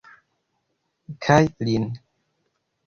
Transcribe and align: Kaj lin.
Kaj 1.27 1.39
lin. 1.69 1.89